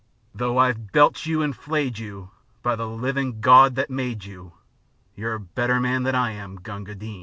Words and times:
Though 0.33 0.57
I've 0.57 0.91
belted 0.91 1.27
you 1.27 1.43
and 1.43 1.55
flayed 1.55 1.99
you, 1.99 2.31
By 2.63 2.75
the 2.75 2.87
livin' 2.87 3.39
Gawd 3.39 3.75
that 3.75 3.91
made 3.91 4.25
you, 4.25 4.53
You're 5.13 5.35
a 5.35 5.39
better 5.39 5.79
man 5.79 6.01
than 6.01 6.15
I 6.15 6.31
am, 6.31 6.55
Gunga 6.55 6.95
Din! 6.95 7.19